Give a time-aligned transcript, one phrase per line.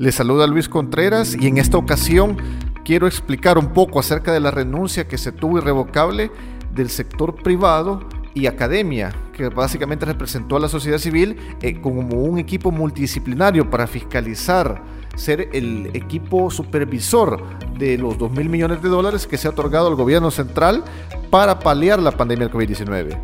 [0.00, 2.36] Les saluda Luis Contreras y en esta ocasión
[2.84, 6.30] quiero explicar un poco acerca de la renuncia que se tuvo irrevocable
[6.72, 12.38] del sector privado y academia, que básicamente representó a la sociedad civil eh, como un
[12.38, 14.84] equipo multidisciplinario para fiscalizar,
[15.16, 17.42] ser el equipo supervisor
[17.76, 20.84] de los 2 mil millones de dólares que se ha otorgado al gobierno central
[21.28, 23.18] para paliar la pandemia del COVID-19.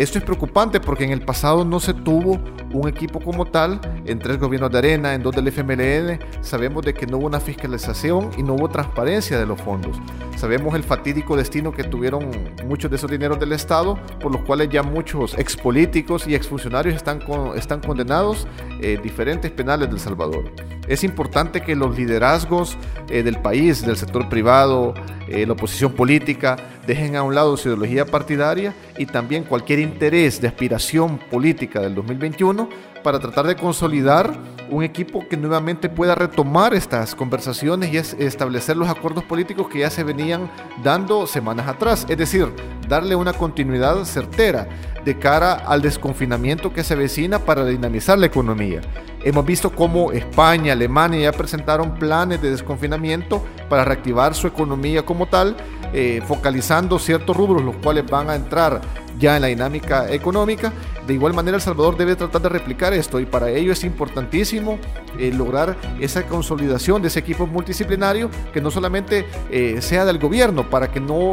[0.00, 2.40] Esto es preocupante porque en el pasado no se tuvo
[2.72, 6.18] un equipo como tal en tres gobiernos de arena, en dos del FMLN.
[6.40, 9.98] Sabemos de que no hubo una fiscalización y no hubo transparencia de los fondos.
[10.36, 12.30] Sabemos el fatídico destino que tuvieron
[12.64, 17.20] muchos de esos dineros del Estado, por los cuales ya muchos expolíticos y exfuncionarios están,
[17.54, 18.48] están condenados
[18.78, 20.50] en eh, diferentes penales del Salvador.
[20.90, 22.76] Es importante que los liderazgos
[23.08, 24.92] eh, del país, del sector privado,
[25.28, 30.40] eh, la oposición política, dejen a un lado su ideología partidaria y también cualquier interés
[30.40, 32.68] de aspiración política del 2021
[33.04, 34.36] para tratar de consolidar
[34.68, 39.90] un equipo que nuevamente pueda retomar estas conversaciones y establecer los acuerdos políticos que ya
[39.90, 40.50] se venían
[40.82, 42.04] dando semanas atrás.
[42.08, 42.48] Es decir,
[42.88, 44.68] darle una continuidad certera
[45.04, 48.80] de cara al desconfinamiento que se vecina para dinamizar la economía.
[49.22, 55.26] Hemos visto cómo España, Alemania ya presentaron planes de desconfinamiento para reactivar su economía como
[55.26, 55.56] tal,
[55.92, 58.80] eh, focalizando ciertos rubros, los cuales van a entrar
[59.18, 60.72] ya en la dinámica económica.
[61.10, 64.78] De igual manera, El Salvador debe tratar de replicar esto y para ello es importantísimo
[65.18, 70.70] eh, lograr esa consolidación de ese equipo multidisciplinario que no solamente eh, sea del gobierno,
[70.70, 71.32] para que no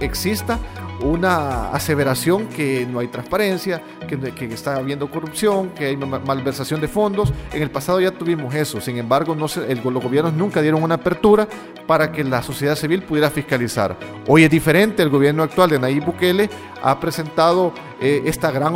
[0.00, 0.58] exista
[1.02, 7.32] una aseveración que no hay transparencia, que, está habiendo corrupción, que hay malversación de fondos.
[7.52, 10.96] En el pasado ya tuvimos eso, sin embargo no el, los gobiernos nunca dieron una
[10.96, 11.46] apertura
[11.86, 13.96] para que la sociedad civil pudiera fiscalizar.
[14.26, 16.50] Hoy es diferente, el gobierno actual de Nayib Bukele
[16.82, 18.74] ha presentado eh, esta gran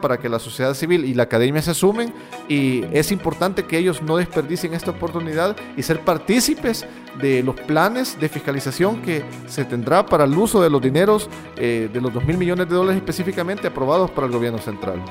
[0.00, 2.12] para que la sociedad civil y la academia se sumen
[2.48, 6.86] y es importante que ellos no desperdicien esta oportunidad y ser partícipes
[7.20, 11.88] de los planes de fiscalización que se tendrá para el uso de los dineros eh,
[11.92, 15.02] de los 2 mil millones de dólares específicamente aprobados para el gobierno central.